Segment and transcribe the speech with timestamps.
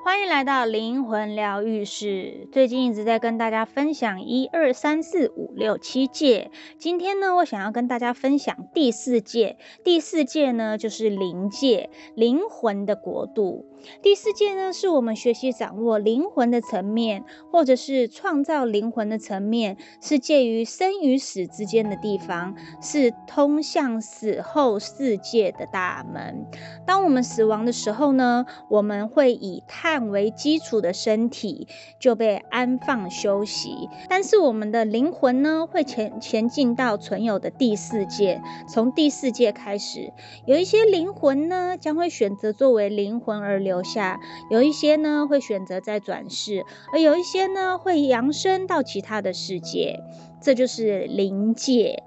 [0.00, 2.48] 欢迎来到灵魂疗愈室。
[2.52, 9.58] 最近一直在跟大家分享一二三四五六七界，今天呢，我想要跟大家分享第四界。
[9.84, 13.66] 第四界呢，就是灵界，灵魂的国度。
[14.02, 26.46] 第四界呢，是我们学习掌握灵魂的层面，或者是创造灵魂的层面，是介于生与死之间的地方，是通向死后世界的大门。
[26.86, 31.66] 当我们死亡的时候呢，我们会以太为基础的身体
[31.98, 38.42] 就被安放休息，但是我们的灵魂呢，会前前进到存有的第四界。
[38.68, 40.12] 从第四界开始，
[40.44, 44.18] 有一些灵魂呢，将会选择作为灵魂而留下；
[44.50, 50.00] 有一些呢，会选择再转世；而有一些呢，会扬升到其他的世界。
[50.40, 52.04] 这就是灵界。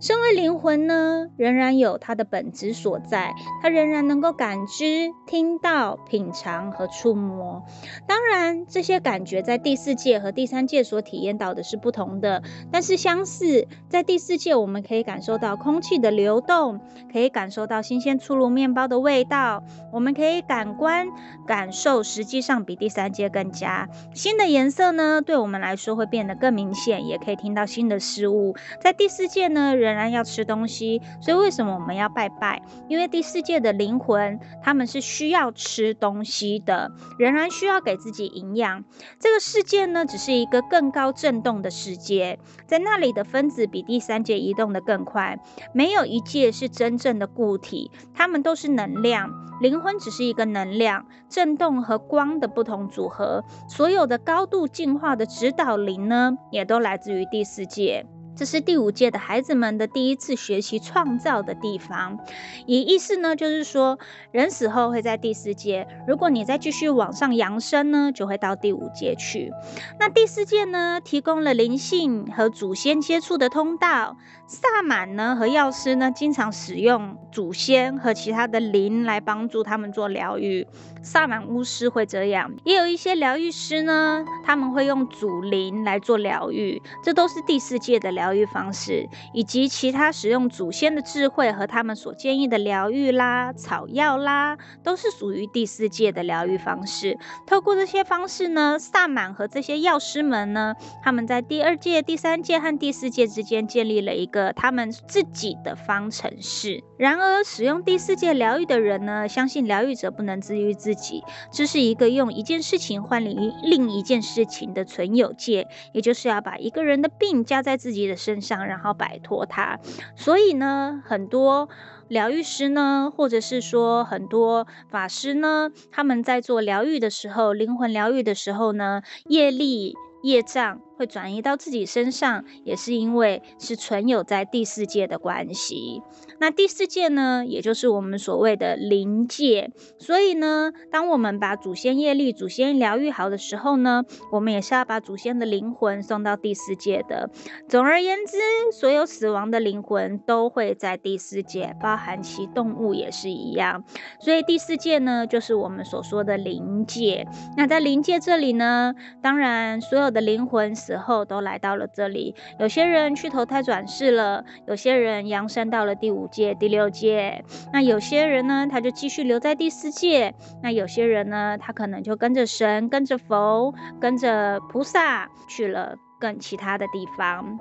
[0.00, 7.64] 身为灵魂呢，仍然有它的本质所在，它仍然能够感知、听到、品尝和触摸。
[8.06, 13.66] 当然，这些感觉在第四界和第三界所体验到的是不同的，但是相似。
[13.88, 16.80] 在第四界，我们可以感受到空气的流动，
[17.12, 21.08] 可以感受到新鲜出炉面包的味道，我们可以感官
[21.44, 23.88] 感受，实际上比第三界更加。
[24.14, 28.54] 新的颜色呢，对我们来说会变得更明显，也可以听到新的事物。
[28.80, 32.60] 在第四界呢，仍然要吃东西，所以为什么我们要拜拜？
[32.88, 38.84] 因为第四界的灵魂，他们是需要吃东西的，仍然需要给自己营养。
[39.18, 45.38] 这个世界呢，只是一个更高振动的世界，在那里的分子比第三界移动得更快。
[45.72, 49.30] 没有一界是真正的固体，它们都是能量。
[49.60, 53.42] 灵魂只是一个能量，振动和光的不同组合。
[53.68, 58.06] 所有的高度进化的指导灵呢，也都来自于第四界。
[58.38, 62.20] 这是第五界的孩子们的第一次学习创造的地方，
[62.66, 63.98] 以意思呢，就是说
[64.30, 69.52] 人死后会在第四界，如果你再继续往上扬升呢，就会到第五界去。
[69.98, 74.16] 那第四界呢，提供了灵性和祖先接触的通道。
[74.46, 80.66] 萨满呢和药师呢，经常使用祖先和其他的灵来帮助他们做疗愈。
[81.02, 86.80] 萨满巫师会这样，也有一些疗愈师呢，他们会用祖灵来做疗愈。
[87.04, 97.18] 这都是第四界的疗疗愈方式，以及其他使用祖先的智慧和他们所建议的疗愈啦、草药啦，都是属于第四界的疗愈方式。
[97.46, 104.52] 透过这些方式呢，萨满和这些药师们呢，他们在第二界、第三界和第四界之间建立了一个。
[104.52, 106.82] 他们自己的方程式。
[106.98, 111.22] 然而，使用第四界疗愈的人呢，相信疗愈者不能治愈自己，
[111.52, 119.78] 这是一个用一件事情换另另一件事情的存有界，也就是要把一个人的病加在自己的身上，然后摆脱它。
[120.16, 121.70] 所以呢，很多
[122.08, 130.80] 疗愈师呢，或者是说很多法师呢，他们在做疗愈的时候，灵魂疗愈的时候呢，业力、业障。
[130.98, 136.02] 会转移到自己身上，也是因为是存有在第四界的关系。
[136.40, 139.70] 那第四界呢，也就是我们所谓的灵界。
[139.98, 147.30] 所以呢，当我们把祖先业力、祖先疗愈好的时候呢，我们也是要把祖先的灵魂送到第四界的。
[147.68, 148.36] 总而言之，
[148.72, 153.84] 所有死亡的灵魂都会在第四界，包含其动物也是一样。
[154.20, 157.26] 所以第四界呢，就是我们所说的灵界。
[157.56, 160.74] 那在灵界这里呢，当然所有的灵魂。
[160.88, 167.44] 时候都来到了这里，有些人去投胎转世了，有些人扬升到了第五界、第六界，
[167.74, 177.60] 那有些人呢，他就继续留在第四界，那有些人呢，他可能就跟着神、跟着佛、跟着菩萨去了更其他的地方。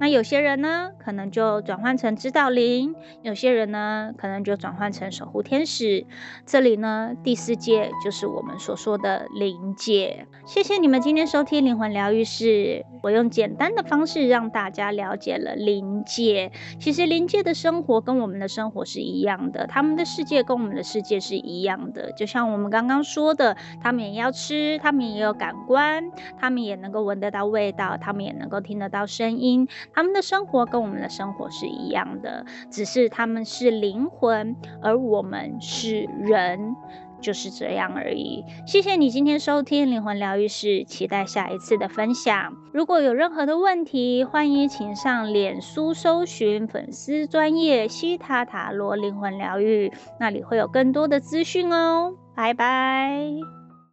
[0.00, 2.92] 那有些人呢，可能就转换成指导灵；
[3.22, 6.06] 有些人呢，可能就转换成守护天使。
[6.46, 10.26] 这里呢，第四界就是我们所说的灵界。
[10.46, 12.84] 谢谢你们今天收听灵魂疗愈室。
[13.02, 16.50] 我用简单的方式让大家了解了灵界。
[16.80, 22.12] 其实灵界的生活跟我们的生活是一样的，他们的世界跟我们的世界是一样的。
[22.12, 29.68] 就像我们刚刚说的，他们也要吃，他们也有感官，他们也能够闻得到味道，他们也能够听得到声音。
[29.94, 36.76] 他们的生活跟我们的生活是一样的，只是他们是灵魂，而我们是人，
[37.20, 38.44] 就是这样而已。
[38.66, 42.54] 谢谢你今天收听灵魂疗愈室，期待下一次的分享。
[42.72, 52.14] 如果有任何的问题，欢迎请上脸书搜寻粉丝专业西塔塔罗灵魂疗愈，那里会有更多的资讯哦。
[52.36, 53.57] 拜拜。